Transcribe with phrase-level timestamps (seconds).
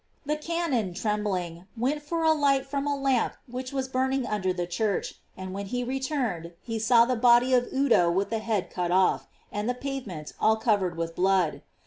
[0.25, 4.65] The canon, trembling, went fo* a light from a lamp which was burning under the
[4.65, 9.27] church; and when he returned, saw the body of Udo with the head cut off,
[9.51, 11.61] and the pavement all covered with blood.